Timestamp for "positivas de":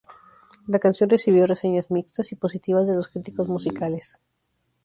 2.35-2.95